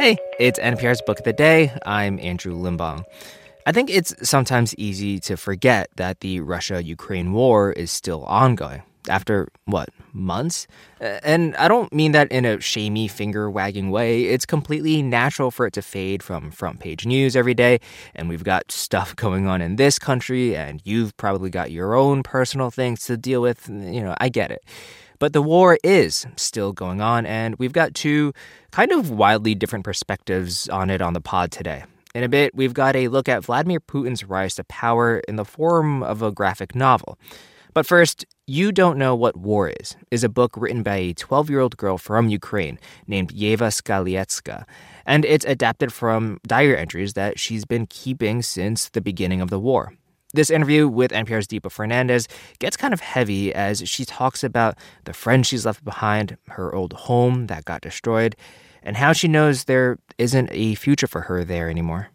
[0.00, 1.78] Hey, it's NPR's Book of the Day.
[1.84, 3.04] I'm Andrew Limbong.
[3.66, 8.82] I think it's sometimes easy to forget that the Russia Ukraine war is still ongoing.
[9.10, 10.66] After what, months?
[11.02, 14.24] Uh, and I don't mean that in a shamey, finger wagging way.
[14.24, 17.78] It's completely natural for it to fade from front page news every day.
[18.14, 22.22] And we've got stuff going on in this country, and you've probably got your own
[22.22, 23.68] personal things to deal with.
[23.68, 24.64] You know, I get it.
[25.20, 28.32] But the war is still going on, and we've got two
[28.72, 31.84] kind of wildly different perspectives on it on the pod today.
[32.14, 35.44] In a bit, we've got a look at Vladimir Putin's rise to power in the
[35.44, 37.18] form of a graphic novel.
[37.74, 41.50] But first, You Don't Know What War Is is a book written by a 12
[41.50, 44.64] year old girl from Ukraine named Yeva Skalietska.
[45.04, 49.60] And it's adapted from diary entries that she's been keeping since the beginning of the
[49.60, 49.92] war.
[50.32, 52.28] This interview with NPR's Deepa Fernandes
[52.60, 56.92] gets kind of heavy as she talks about the friends she's left behind, her old
[56.92, 58.36] home that got destroyed,
[58.82, 62.10] and how she knows there isn't a future for her there anymore.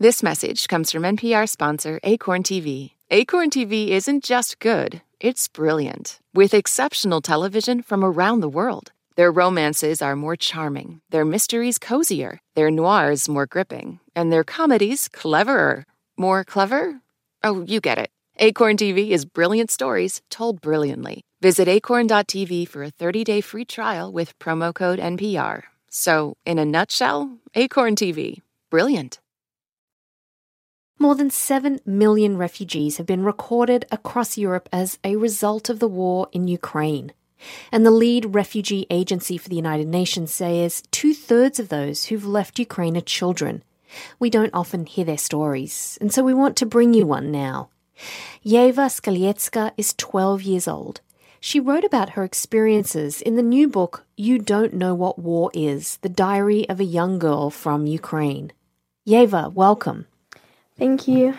[0.00, 2.92] This message comes from NPR sponsor Acorn TV.
[3.10, 6.18] Acorn TV isn't just good, it's brilliant.
[6.34, 8.90] With exceptional television from around the world.
[9.14, 15.08] Their romances are more charming, their mysteries cozier, their noirs more gripping, and their comedies
[15.08, 15.84] cleverer.
[16.16, 17.00] More clever?
[17.42, 18.10] Oh, you get it.
[18.38, 21.22] Acorn TV is brilliant stories told brilliantly.
[21.40, 25.62] Visit acorn.tv for a 30 day free trial with promo code NPR.
[25.88, 28.40] So, in a nutshell, Acorn TV.
[28.70, 29.20] Brilliant.
[30.98, 35.88] More than 7 million refugees have been recorded across Europe as a result of the
[35.88, 37.12] war in Ukraine.
[37.70, 42.26] And the lead refugee agency for the United Nations says two thirds of those who've
[42.26, 43.62] left Ukraine are children.
[44.18, 47.70] We don't often hear their stories, and so we want to bring you one now.
[48.44, 51.00] Yeva Skalietska is 12 years old.
[51.40, 55.98] She wrote about her experiences in the new book, You Don't Know What War Is
[55.98, 58.52] The Diary of a Young Girl from Ukraine.
[59.06, 60.06] Yeva, welcome.
[60.76, 61.34] Thank you.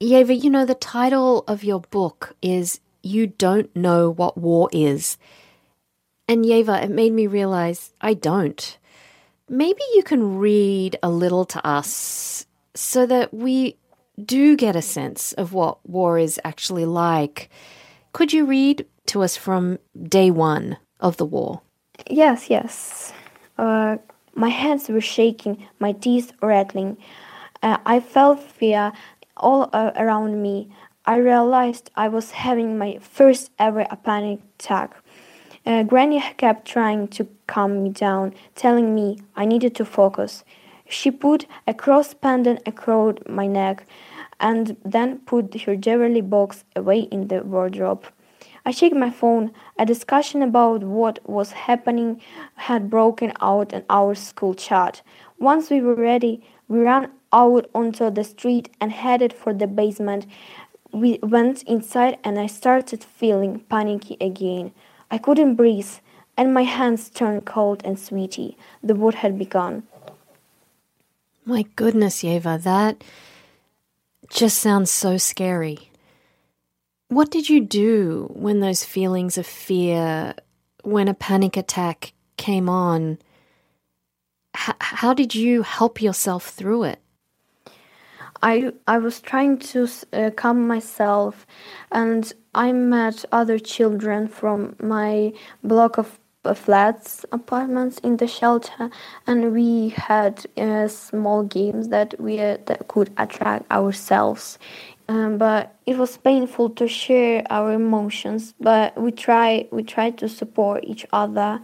[0.00, 5.16] Yeva, you know, the title of your book is You Don't Know What War Is.
[6.28, 8.78] And Yeva, it made me realize I don't.
[9.52, 12.46] Maybe you can read a little to us
[12.76, 13.76] so that we
[14.24, 17.50] do get a sense of what war is actually like.
[18.12, 21.62] Could you read to us from day one of the war?
[22.08, 23.12] Yes, yes.
[23.58, 23.96] Uh,
[24.34, 26.96] my hands were shaking, my teeth rattling.
[27.60, 28.92] Uh, I felt fear
[29.36, 30.70] all uh, around me.
[31.06, 34.94] I realized I was having my first ever panic attack.
[35.66, 40.44] Uh, Granny kept trying to calm me down, telling me I needed to focus.
[40.88, 43.84] She put a cross pendant across my neck
[44.38, 48.06] and then put her jewelry box away in the wardrobe.
[48.64, 49.52] I checked my phone.
[49.78, 52.20] A discussion about what was happening
[52.54, 55.02] had broken out in our school chat.
[55.38, 60.26] Once we were ready, we ran out onto the street and headed for the basement.
[60.92, 64.72] We went inside and I started feeling panicky again.
[65.10, 65.94] I couldn't breathe,
[66.36, 68.56] and my hands turned cold and sweaty.
[68.82, 69.84] The war had begun.
[71.44, 73.02] My goodness, Yeva, that
[74.30, 75.90] just sounds so scary.
[77.08, 80.34] What did you do when those feelings of fear,
[80.84, 83.18] when a panic attack came on?
[84.56, 87.00] H- how did you help yourself through it?
[88.42, 91.46] I I was trying to uh, calm myself,
[91.92, 98.90] and I met other children from my block of uh, flats apartments in the shelter,
[99.26, 104.58] and we had uh, small games that we uh, that could attract ourselves.
[105.08, 108.54] Um, but it was painful to share our emotions.
[108.60, 111.60] But we try we tried to support each other,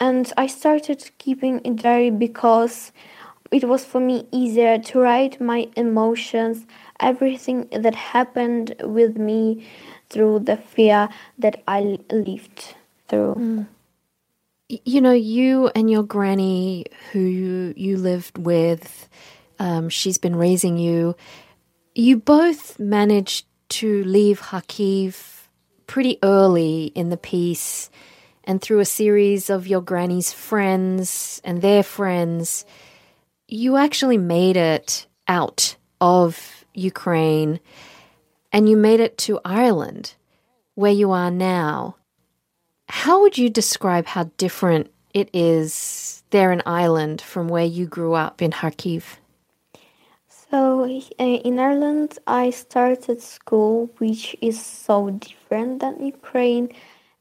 [0.00, 2.90] and I started keeping a diary because
[3.52, 6.66] it was for me easier to write my emotions,
[6.98, 9.66] everything that happened with me
[10.08, 12.74] through the fear that I lived
[13.08, 13.34] through.
[13.34, 13.66] Mm.
[14.68, 19.08] You know, you and your granny, who you, lived with,
[19.58, 21.14] um, she's been raising you.
[21.94, 23.44] You both managed
[23.80, 25.42] to leave Kharkiv
[25.86, 27.90] pretty early in the peace,
[28.44, 32.64] and through a series of your granny's friends and their friends
[33.52, 37.60] you actually made it out of Ukraine
[38.50, 40.14] and you made it to Ireland,
[40.74, 41.96] where you are now.
[42.88, 48.14] How would you describe how different it is there in Ireland from where you grew
[48.14, 49.02] up in Kharkiv?
[50.28, 56.68] So, uh, in Ireland, I started school, which is so different than Ukraine.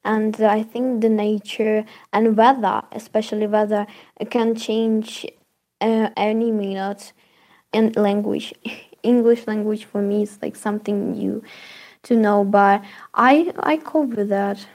[0.03, 3.85] and I think the nature and weather, especially weather,
[4.31, 5.27] can change
[5.81, 7.13] uh, any minute.
[7.73, 8.53] And language,
[9.03, 11.43] English language for me is like something new
[12.03, 12.83] to know, but
[13.13, 14.65] I I cope with that.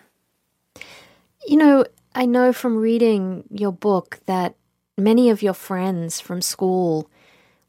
[1.47, 4.55] You know, I know from reading your book that
[4.97, 7.11] many of your friends from school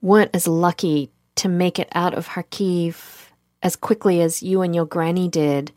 [0.02, 3.28] weren't as lucky to make it out of Kharkiv
[3.62, 5.72] as quickly as you and your granny did.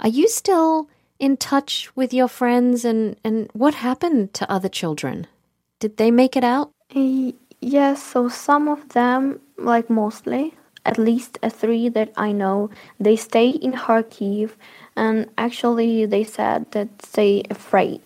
[0.00, 0.88] Are you still
[1.18, 5.26] in touch with your friends and, and what happened to other children?
[5.78, 6.72] Did they make it out?
[7.60, 10.54] Yes, so some of them, like mostly,
[10.84, 14.52] at least three that I know, they stay in Kharkiv
[14.94, 18.02] and actually they said that they afraid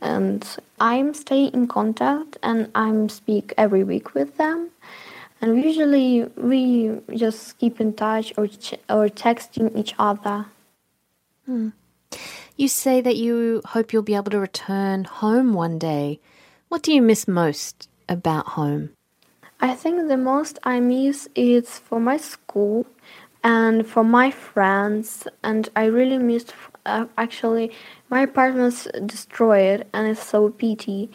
[0.00, 0.46] and
[0.78, 4.70] I'm staying in contact and I'm speak every week with them
[5.40, 10.46] and usually we just keep in touch or ch- or texting each other.
[11.46, 11.70] Hmm.
[12.56, 16.20] You say that you hope you'll be able to return home one day.
[16.68, 18.90] What do you miss most about home?
[19.60, 22.86] I think the most I miss is for my school
[23.42, 26.46] and for my friends, and I really miss.
[26.86, 27.72] Uh, actually,
[28.08, 31.10] my apartment's destroyed, and it's so pity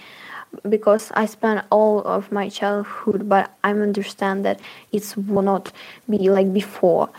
[0.69, 4.59] because I spent all of my childhood, but I understand that
[4.91, 5.71] it will not
[6.09, 7.09] be like before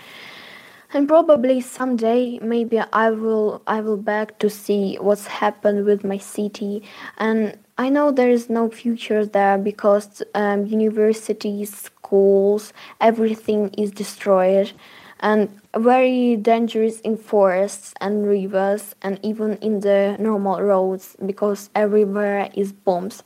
[0.94, 6.17] and probably someday maybe i will i will back to see what's happened with my
[6.17, 6.82] city
[7.19, 14.73] and i know there is no future there because um, universities schools everything is destroyed
[15.21, 22.50] and very dangerous in forests and rivers and even in the normal roads because everywhere
[22.55, 23.23] is bombs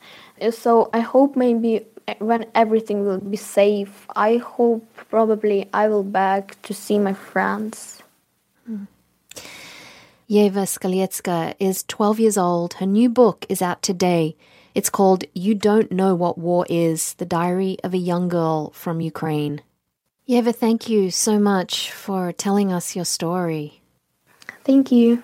[0.51, 1.85] so i hope maybe
[2.17, 8.01] when everything will be safe, I hope probably I will back to see my friends.
[8.65, 8.85] Hmm.
[10.29, 12.75] Yeva Skalietska is 12 years old.
[12.75, 14.35] Her new book is out today.
[14.75, 19.01] It's called You Don't Know What War Is The Diary of a Young Girl from
[19.01, 19.63] Ukraine.
[20.29, 23.81] Yeva, thank you so much for telling us your story.
[24.63, 25.23] Thank you.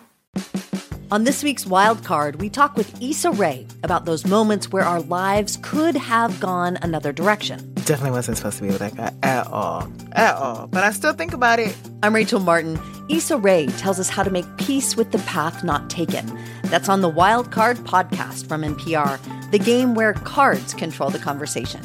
[1.12, 5.02] On this week's Wild Card, we talk with Issa Rae about those moments where our
[5.02, 7.74] lives could have gone another direction.
[7.76, 9.88] Definitely wasn't supposed to be with that guy at all.
[10.14, 10.66] At all.
[10.66, 11.78] But I still think about it.
[12.02, 12.80] I'm Rachel Martin.
[13.08, 16.40] Issa Rae tells us how to make peace with the path not taken.
[16.64, 21.82] That's on the Wild Card podcast from NPR, the game where cards control the conversation.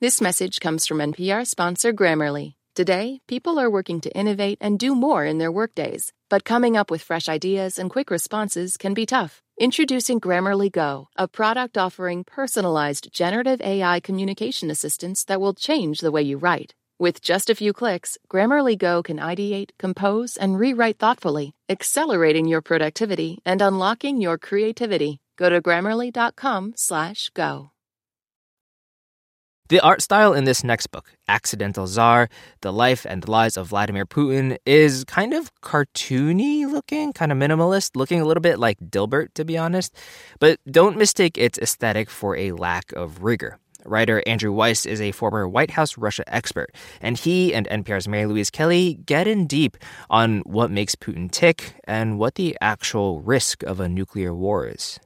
[0.00, 2.54] This message comes from NPR sponsor Grammarly.
[2.74, 6.90] Today, people are working to innovate and do more in their workdays, but coming up
[6.90, 9.40] with fresh ideas and quick responses can be tough.
[9.60, 16.10] Introducing Grammarly Go, a product offering personalized generative AI communication assistance that will change the
[16.10, 16.74] way you write.
[16.98, 22.60] With just a few clicks, Grammarly Go can ideate, compose, and rewrite thoughtfully, accelerating your
[22.60, 25.20] productivity and unlocking your creativity.
[25.36, 27.70] Go to grammarly.com/go.
[29.70, 32.28] The art style in this next book, Accidental Czar
[32.60, 37.92] The Life and Lies of Vladimir Putin, is kind of cartoony looking, kind of minimalist,
[37.96, 39.96] looking a little bit like Dilbert, to be honest.
[40.38, 43.58] But don't mistake its aesthetic for a lack of rigor.
[43.86, 46.70] Writer Andrew Weiss is a former White House Russia expert,
[47.00, 49.78] and he and NPR's Mary Louise Kelly get in deep
[50.10, 55.00] on what makes Putin tick and what the actual risk of a nuclear war is.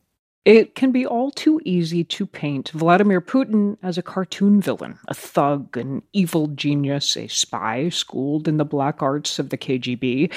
[0.48, 5.12] It can be all too easy to paint Vladimir Putin as a cartoon villain, a
[5.12, 10.32] thug, an evil genius, a spy schooled in the black arts of the KGB.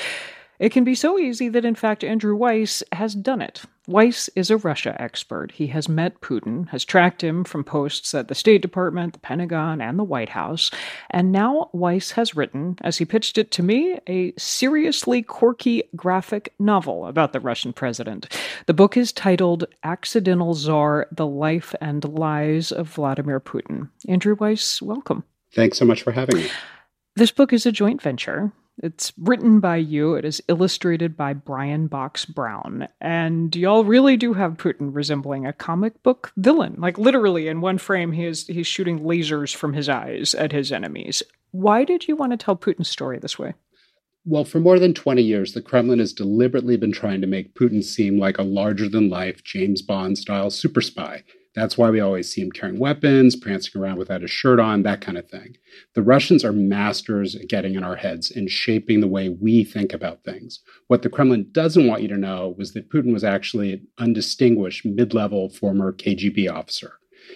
[0.62, 3.64] It can be so easy that, in fact, Andrew Weiss has done it.
[3.88, 5.54] Weiss is a Russia expert.
[5.54, 9.82] He has met Putin, has tracked him from posts at the State Department, the Pentagon,
[9.82, 10.70] and the White House.
[11.10, 16.54] And now Weiss has written, as he pitched it to me, a seriously quirky graphic
[16.60, 18.32] novel about the Russian president.
[18.68, 23.90] The book is titled Accidental Czar The Life and Lies of Vladimir Putin.
[24.08, 25.24] Andrew Weiss, welcome.
[25.56, 26.50] Thanks so much for having me.
[27.16, 28.54] This book is a joint venture.
[28.82, 30.16] It's written by you.
[30.16, 32.88] It is illustrated by Brian Box Brown.
[33.00, 36.76] And y'all really do have Putin resembling a comic book villain.
[36.78, 40.72] Like literally in one frame he is he's shooting lasers from his eyes at his
[40.72, 41.22] enemies.
[41.52, 43.54] Why did you want to tell Putin's story this way?
[44.24, 47.84] Well, for more than 20 years, the Kremlin has deliberately been trying to make Putin
[47.84, 51.24] seem like a larger than life James Bond style super spy.
[51.54, 55.02] That's why we always see him carrying weapons, prancing around without a shirt on, that
[55.02, 55.58] kind of thing.
[55.96, 59.94] The Russians are masters at getting in our heads and shaping the way we think
[59.94, 60.62] about things.
[60.88, 64.86] What the Kremlin doesn't want you to know was that Putin was actually an undistinguished
[64.86, 66.94] mid level former KGB officer.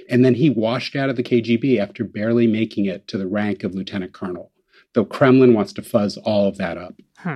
[0.09, 3.63] And then he washed out of the KGB after barely making it to the rank
[3.63, 4.51] of lieutenant colonel.
[4.93, 6.95] The Kremlin wants to fuzz all of that up.
[7.17, 7.35] Hmm.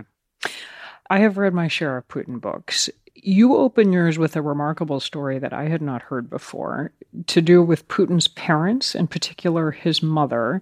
[1.10, 2.90] I have read my share of Putin books.
[3.22, 6.92] You open yours with a remarkable story that I had not heard before
[7.28, 10.62] to do with Putin's parents, in particular his mother,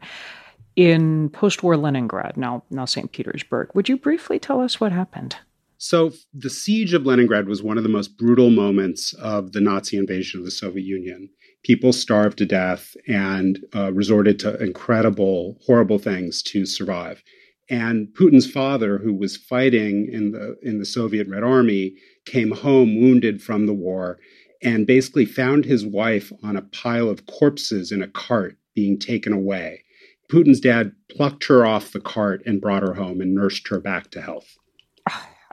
[0.76, 3.12] in post war Leningrad, now, now St.
[3.12, 3.70] Petersburg.
[3.74, 5.36] Would you briefly tell us what happened?
[5.80, 9.98] So, the siege of Leningrad was one of the most brutal moments of the Nazi
[9.98, 11.30] invasion of the Soviet Union.
[11.64, 17.24] People starved to death and uh, resorted to incredible, horrible things to survive.
[17.70, 21.96] And Putin's father, who was fighting in the in the Soviet Red Army,
[22.26, 24.20] came home wounded from the war
[24.64, 29.34] and basically found his wife on a pile of corpses in a cart being taken
[29.34, 29.84] away.
[30.30, 34.12] Putin's dad plucked her off the cart and brought her home and nursed her back
[34.12, 34.58] to health.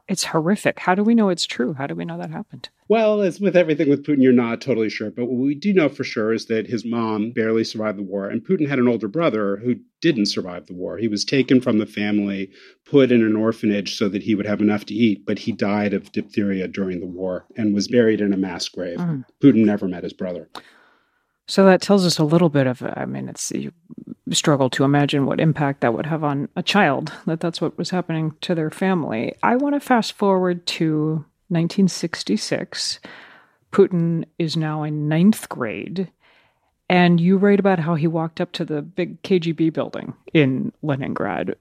[0.07, 0.79] It's horrific.
[0.79, 1.73] How do we know it's true?
[1.73, 2.69] How do we know that happened?
[2.89, 5.11] Well, as with everything with Putin, you're not totally sure.
[5.11, 8.29] But what we do know for sure is that his mom barely survived the war,
[8.29, 10.99] and Putin had an older brother who didn't survive the war.
[10.99, 12.51] He was taken from the family,
[12.85, 15.95] put in an orphanage so that he would have enough to eat, but he died
[15.95, 18.99] of diphtheria during the war and was buried in a mass grave.
[18.99, 19.25] Mm.
[19.43, 20.51] Putin never met his brother.
[21.47, 23.73] So that tells us a little bit of, I mean, it's you
[24.31, 27.91] struggle to imagine what impact that would have on a child, that that's what was
[27.91, 29.35] happening to their family.
[29.43, 33.01] I want to fast forward to 1966.
[33.71, 36.11] Putin is now in ninth grade.
[36.89, 41.57] And you write about how he walked up to the big KGB building in Leningrad.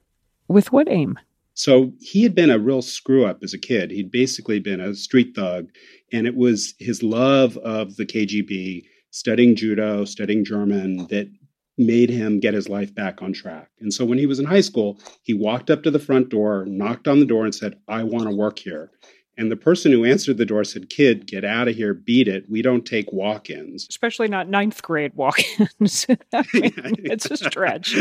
[0.47, 1.17] With what aim?
[1.53, 3.91] So he had been a real screw up as a kid.
[3.91, 5.69] He'd basically been a street thug.
[6.11, 11.29] And it was his love of the KGB studying judo, studying German, that
[11.77, 13.69] made him get his life back on track.
[13.79, 16.65] And so when he was in high school, he walked up to the front door,
[16.67, 18.91] knocked on the door, and said, I want to work here.
[19.37, 22.45] And the person who answered the door said, Kid, get out of here, beat it.
[22.49, 23.87] We don't take walk ins.
[23.87, 26.05] Especially not ninth grade walk ins.
[26.33, 27.95] it's a stretch.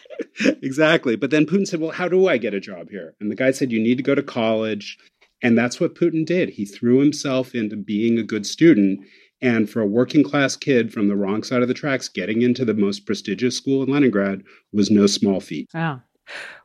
[0.40, 1.16] exactly.
[1.16, 3.14] But then Putin said, Well, how do I get a job here?
[3.20, 4.98] And the guy said, You need to go to college.
[5.42, 6.50] And that's what Putin did.
[6.50, 9.00] He threw himself into being a good student
[9.40, 12.64] and for a working class kid from the wrong side of the tracks, getting into
[12.64, 14.42] the most prestigious school in Leningrad
[14.72, 15.68] was no small feat.
[15.74, 16.02] Wow.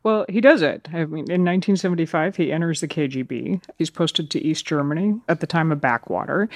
[0.03, 0.89] Well, he does it.
[0.91, 3.63] I mean, in 1975, he enters the KGB.
[3.77, 6.49] He's posted to East Germany at the time of Backwater.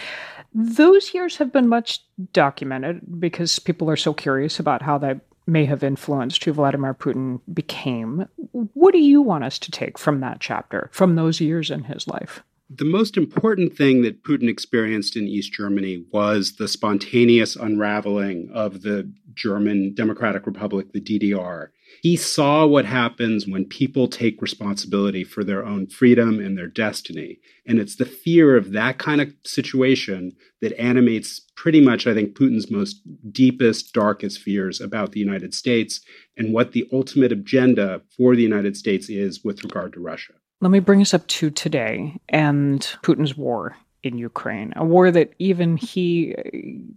[0.54, 5.64] Those years have been much documented because people are so curious about how that may
[5.64, 8.28] have influenced who Vladimir Putin became.
[8.52, 12.08] What do you want us to take from that chapter, from those years in his
[12.08, 12.44] life?
[12.70, 18.82] The most important thing that Putin experienced in East Germany was the spontaneous unraveling of
[18.82, 21.70] the German Democratic Republic, the DDR.
[22.02, 27.40] He saw what happens when people take responsibility for their own freedom and their destiny.
[27.66, 32.38] And it's the fear of that kind of situation that animates pretty much, I think,
[32.38, 36.02] Putin's most deepest, darkest fears about the United States
[36.36, 40.34] and what the ultimate agenda for the United States is with regard to Russia.
[40.60, 45.34] Let me bring us up to today and Putin's war in Ukraine, a war that
[45.38, 46.36] even he,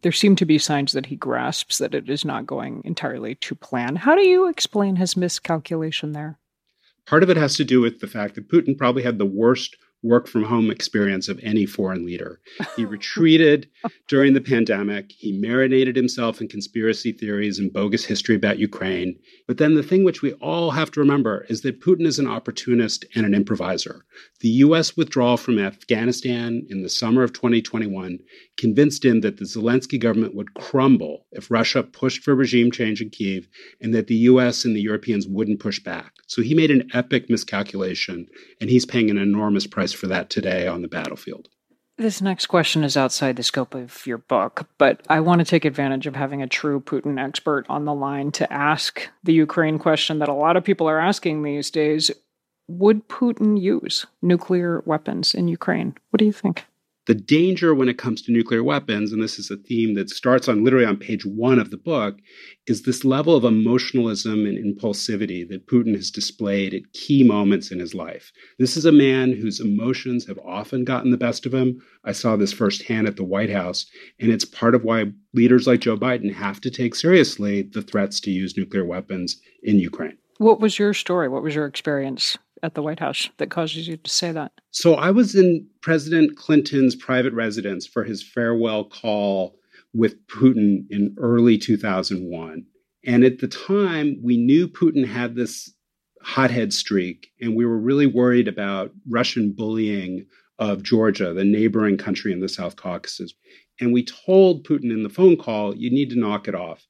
[0.02, 3.54] there seem to be signs that he grasps that it is not going entirely to
[3.54, 3.96] plan.
[3.96, 6.38] How do you explain his miscalculation there?
[7.06, 9.76] Part of it has to do with the fact that Putin probably had the worst
[10.02, 12.40] work from home experience of any foreign leader.
[12.76, 13.68] He retreated
[14.08, 15.12] during the pandemic.
[15.12, 19.18] He marinated himself in conspiracy theories and bogus history about Ukraine.
[19.46, 22.26] But then the thing which we all have to remember is that Putin is an
[22.26, 24.04] opportunist and an improviser.
[24.40, 28.18] The US withdrawal from Afghanistan in the summer of 2021
[28.60, 33.08] convinced him that the Zelensky government would crumble if Russia pushed for regime change in
[33.08, 33.48] Kiev
[33.80, 36.12] and that the US and the Europeans wouldn't push back.
[36.26, 38.28] So he made an epic miscalculation
[38.60, 41.48] and he's paying an enormous price for that today on the battlefield.
[41.96, 45.64] This next question is outside the scope of your book, but I want to take
[45.64, 50.18] advantage of having a true Putin expert on the line to ask the Ukraine question
[50.18, 52.10] that a lot of people are asking these days.
[52.68, 55.94] Would Putin use nuclear weapons in Ukraine?
[56.10, 56.66] What do you think?
[57.06, 60.48] The danger when it comes to nuclear weapons, and this is a theme that starts
[60.48, 62.18] on literally on page one of the book,
[62.66, 67.78] is this level of emotionalism and impulsivity that Putin has displayed at key moments in
[67.78, 68.30] his life.
[68.58, 71.80] This is a man whose emotions have often gotten the best of him.
[72.04, 73.86] I saw this firsthand at the White House,
[74.20, 78.20] and it's part of why leaders like Joe Biden have to take seriously the threats
[78.20, 80.18] to use nuclear weapons in Ukraine.
[80.38, 81.28] What was your story?
[81.28, 84.52] What was your experience at the White House that causes you to say that?
[84.70, 89.56] So I was in President Clinton's private residence for his farewell call
[89.92, 92.64] with Putin in early 2001.
[93.04, 95.72] And at the time, we knew Putin had this
[96.22, 100.26] hothead streak, and we were really worried about Russian bullying
[100.58, 103.32] of Georgia, the neighboring country in the South Caucasus.
[103.80, 106.86] And we told Putin in the phone call, you need to knock it off.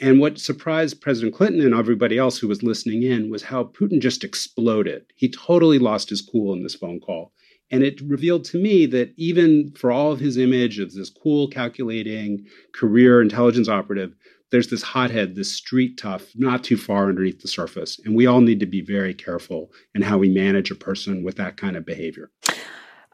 [0.00, 4.00] And what surprised President Clinton and everybody else who was listening in was how Putin
[4.00, 5.04] just exploded.
[5.14, 7.32] He totally lost his cool in this phone call.
[7.70, 11.48] And it revealed to me that even for all of his image of this cool,
[11.48, 14.14] calculating career intelligence operative,
[14.50, 18.00] there's this hothead, this street tough, not too far underneath the surface.
[18.04, 21.36] And we all need to be very careful in how we manage a person with
[21.36, 22.30] that kind of behavior.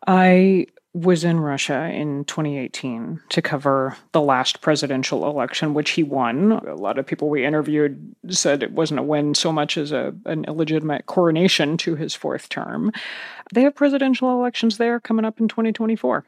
[0.07, 0.67] I
[0.97, 6.53] was in Russia in 2018 to cover the last presidential election, which he won.
[6.53, 10.15] A lot of people we interviewed said it wasn't a win so much as a,
[10.25, 12.93] an illegitimate coronation to his fourth term.
[13.53, 16.25] They have presidential elections there coming up in 2024.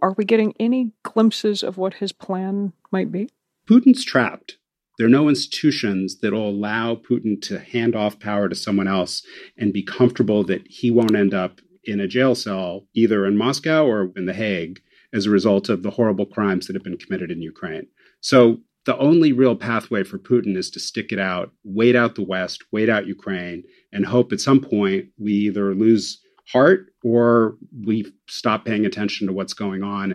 [0.00, 3.28] Are we getting any glimpses of what his plan might be?
[3.68, 4.56] Putin's trapped.
[4.96, 9.22] There are no institutions that will allow Putin to hand off power to someone else
[9.58, 13.86] and be comfortable that he won't end up in a jail cell, either in Moscow
[13.86, 14.80] or in The Hague,
[15.12, 17.86] as a result of the horrible crimes that have been committed in Ukraine.
[18.20, 22.22] So the only real pathway for Putin is to stick it out, wait out the
[22.22, 28.12] West, wait out Ukraine, and hope at some point we either lose heart or we
[28.28, 30.14] stop paying attention to what's going on.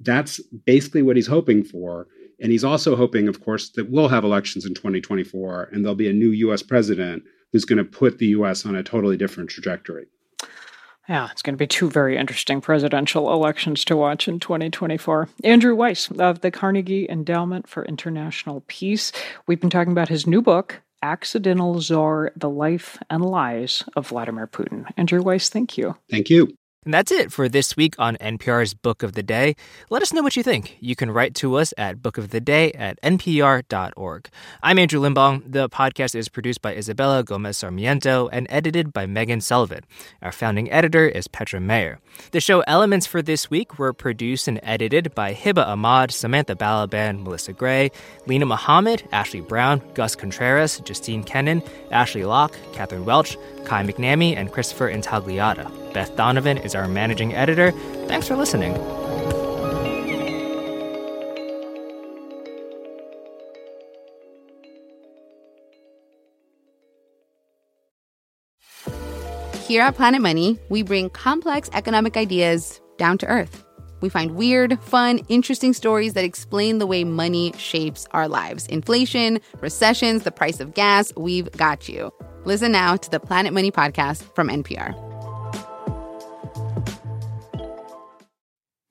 [0.00, 2.06] That's basically what he's hoping for.
[2.40, 6.08] And he's also hoping, of course, that we'll have elections in 2024 and there'll be
[6.08, 10.06] a new US president who's going to put the US on a totally different trajectory.
[11.08, 15.28] Yeah, it's going to be two very interesting presidential elections to watch in 2024.
[15.42, 19.10] Andrew Weiss of the Carnegie Endowment for International Peace.
[19.46, 24.46] We've been talking about his new book, Accidental Czar The Life and Lies of Vladimir
[24.46, 24.86] Putin.
[24.96, 25.96] Andrew Weiss, thank you.
[26.08, 26.56] Thank you.
[26.84, 29.54] And that's it for this week on NPR's Book of the Day.
[29.88, 30.78] Let us know what you think.
[30.80, 34.28] You can write to us at bookoftheday at npr.org.
[34.64, 35.44] I'm Andrew Limbong.
[35.46, 39.84] The podcast is produced by Isabella Gomez Sarmiento and edited by Megan Sullivan.
[40.22, 42.00] Our founding editor is Petra Mayer.
[42.32, 47.22] The show elements for this week were produced and edited by Hiba Ahmad, Samantha Balaban,
[47.22, 47.92] Melissa Gray,
[48.26, 51.62] Lena Muhammad, Ashley Brown, Gus Contreras, Justine Kenin,
[51.92, 53.36] Ashley Locke, Catherine Welch,
[53.66, 55.81] Kai McNamee, and Christopher Intagliata.
[55.92, 57.72] Beth Donovan is our managing editor.
[58.06, 58.74] Thanks for listening.
[69.66, 73.64] Here at Planet Money, we bring complex economic ideas down to earth.
[74.02, 78.66] We find weird, fun, interesting stories that explain the way money shapes our lives.
[78.66, 82.12] Inflation, recessions, the price of gas, we've got you.
[82.44, 85.11] Listen now to the Planet Money podcast from NPR.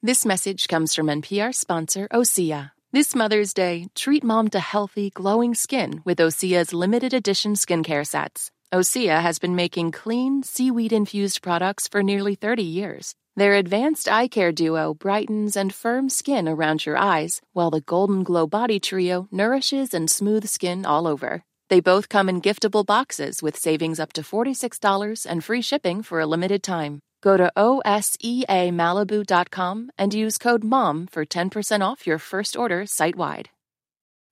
[0.03, 2.71] This message comes from NPR sponsor Osea.
[2.91, 8.49] This Mother's Day, treat mom to healthy, glowing skin with Osea's limited edition skincare sets.
[8.73, 13.13] Osea has been making clean, seaweed infused products for nearly 30 years.
[13.35, 18.23] Their advanced eye care duo brightens and firms skin around your eyes, while the Golden
[18.23, 21.43] Glow Body Trio nourishes and smooths skin all over.
[21.69, 26.19] They both come in giftable boxes with savings up to $46 and free shipping for
[26.19, 27.01] a limited time.
[27.21, 33.49] Go to OSEAMalibu.com and use code MOM for 10% off your first order site wide.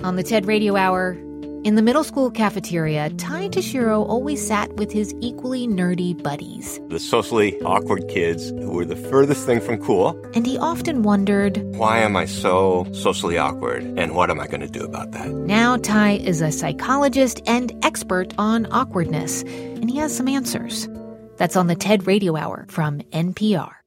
[0.02, 1.18] On the TED Radio Hour,
[1.66, 6.80] in the middle school cafeteria, Ty Tashiro always sat with his equally nerdy buddies.
[6.88, 10.18] The socially awkward kids who were the furthest thing from cool.
[10.34, 13.84] And he often wondered, Why am I so socially awkward?
[13.84, 15.30] And what am I going to do about that?
[15.30, 20.88] Now, Ty is a psychologist and expert on awkwardness, and he has some answers.
[21.40, 23.79] That's on the TED Radio Hour from NPR.